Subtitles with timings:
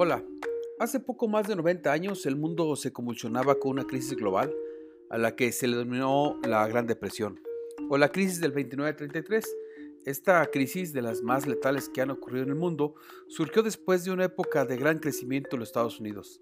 [0.00, 0.24] Hola,
[0.78, 4.54] hace poco más de 90 años el mundo se convulsionaba con una crisis global
[5.10, 7.40] a la que se le denominó la Gran Depresión
[7.88, 9.44] o la crisis del 29-33.
[10.04, 12.94] Esta crisis, de las más letales que han ocurrido en el mundo,
[13.26, 16.38] surgió después de una época de gran crecimiento en los Estados Unidos.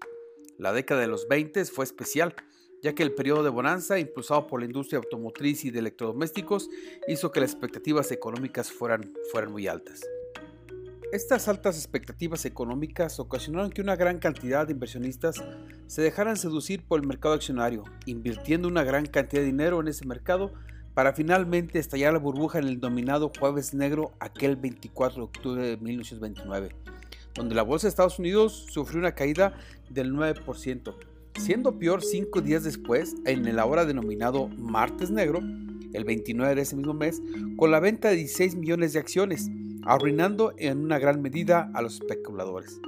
[0.59, 2.35] La década de los 20 fue especial,
[2.83, 6.69] ya que el periodo de bonanza, impulsado por la industria automotriz y de electrodomésticos,
[7.07, 10.03] hizo que las expectativas económicas fueran, fueran muy altas.
[11.13, 15.41] Estas altas expectativas económicas ocasionaron que una gran cantidad de inversionistas
[15.85, 20.05] se dejaran seducir por el mercado accionario, invirtiendo una gran cantidad de dinero en ese
[20.05, 20.51] mercado
[20.93, 25.77] para finalmente estallar la burbuja en el dominado Jueves Negro aquel 24 de octubre de
[25.77, 26.75] 1929,
[27.35, 29.53] donde la bolsa de Estados Unidos sufrió una caída
[29.89, 30.93] del 9%,
[31.39, 35.39] siendo peor cinco días después en el ahora denominado Martes Negro,
[35.93, 37.21] el 29 de ese mismo mes,
[37.57, 39.49] con la venta de 16 millones de acciones,
[39.83, 42.79] arruinando en una gran medida a los especuladores.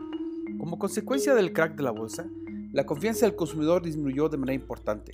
[0.58, 2.26] Como consecuencia del crack de la bolsa,
[2.74, 5.14] la confianza del consumidor disminuyó de manera importante,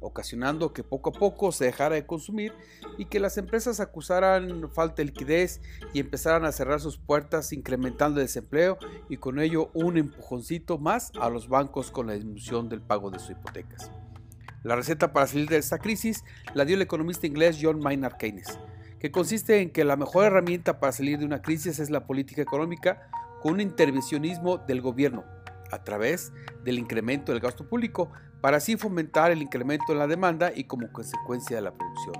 [0.00, 2.52] ocasionando que poco a poco se dejara de consumir
[2.98, 5.60] y que las empresas acusaran falta de liquidez
[5.92, 11.10] y empezaran a cerrar sus puertas incrementando el desempleo y con ello un empujoncito más
[11.20, 13.90] a los bancos con la disminución del pago de sus hipotecas.
[14.64, 18.58] La receta para salir de esta crisis la dio el economista inglés John Maynard Keynes,
[18.98, 22.40] que consiste en que la mejor herramienta para salir de una crisis es la política
[22.40, 23.10] económica
[23.42, 25.22] con un intervencionismo del gobierno
[25.70, 26.32] a través
[26.64, 30.90] del incremento del gasto público para así fomentar el incremento en la demanda y como
[30.90, 32.14] consecuencia de la producción.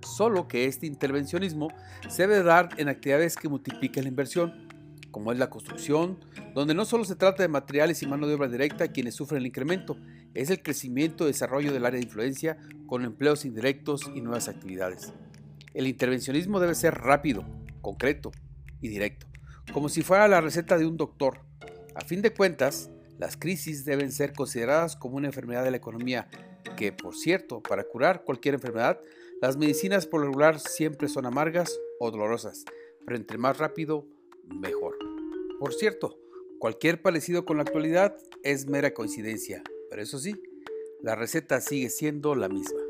[0.00, 1.68] Solo que este intervencionismo
[2.08, 4.68] se debe dar en actividades que multipliquen la inversión,
[5.14, 6.18] como es la construcción,
[6.54, 9.46] donde no solo se trata de materiales y mano de obra directa quienes sufren el
[9.46, 9.96] incremento,
[10.34, 15.12] es el crecimiento y desarrollo del área de influencia con empleos indirectos y nuevas actividades.
[15.72, 17.44] El intervencionismo debe ser rápido,
[17.80, 18.32] concreto
[18.80, 19.28] y directo,
[19.72, 21.42] como si fuera la receta de un doctor.
[21.94, 26.26] A fin de cuentas, las crisis deben ser consideradas como una enfermedad de la economía,
[26.76, 28.98] que, por cierto, para curar cualquier enfermedad,
[29.40, 32.64] las medicinas por lo regular siempre son amargas o dolorosas,
[33.06, 34.08] pero entre más rápido,
[34.48, 34.96] mejor.
[35.58, 36.18] Por cierto,
[36.58, 40.34] cualquier parecido con la actualidad es mera coincidencia, pero eso sí,
[41.02, 42.80] la receta sigue siendo la misma.